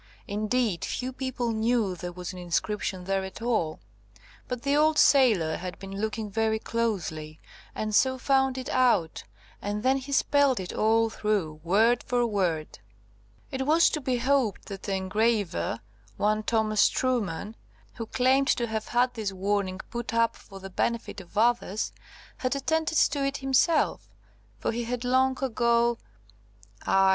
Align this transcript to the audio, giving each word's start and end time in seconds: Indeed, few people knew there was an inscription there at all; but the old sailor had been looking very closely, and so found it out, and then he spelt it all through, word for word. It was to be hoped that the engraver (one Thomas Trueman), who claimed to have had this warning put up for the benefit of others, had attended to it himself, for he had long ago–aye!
Indeed, 0.27 0.83
few 0.83 1.13
people 1.13 1.51
knew 1.51 1.95
there 1.95 2.11
was 2.11 2.33
an 2.33 2.39
inscription 2.39 3.03
there 3.03 3.23
at 3.23 3.39
all; 3.39 3.79
but 4.47 4.63
the 4.63 4.75
old 4.75 4.97
sailor 4.97 5.57
had 5.57 5.77
been 5.77 6.01
looking 6.01 6.27
very 6.27 6.57
closely, 6.57 7.39
and 7.75 7.93
so 7.93 8.17
found 8.17 8.57
it 8.57 8.67
out, 8.69 9.23
and 9.61 9.83
then 9.83 9.97
he 9.97 10.11
spelt 10.11 10.59
it 10.59 10.73
all 10.73 11.11
through, 11.11 11.59
word 11.63 12.01
for 12.01 12.25
word. 12.25 12.79
It 13.51 13.67
was 13.67 13.91
to 13.91 14.01
be 14.01 14.17
hoped 14.17 14.65
that 14.69 14.81
the 14.81 14.95
engraver 14.95 15.81
(one 16.17 16.41
Thomas 16.41 16.89
Trueman), 16.89 17.55
who 17.93 18.07
claimed 18.07 18.47
to 18.47 18.65
have 18.65 18.87
had 18.87 19.13
this 19.13 19.31
warning 19.31 19.81
put 19.91 20.15
up 20.15 20.35
for 20.35 20.59
the 20.59 20.71
benefit 20.71 21.21
of 21.21 21.37
others, 21.37 21.93
had 22.37 22.55
attended 22.55 22.97
to 22.97 23.23
it 23.23 23.37
himself, 23.37 24.09
for 24.57 24.71
he 24.71 24.85
had 24.85 25.03
long 25.03 25.37
ago–aye! 25.43 25.99